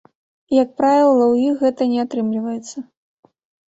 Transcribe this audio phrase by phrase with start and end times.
[0.53, 2.77] І як правіла, у іх гэтага не атрымліваецца.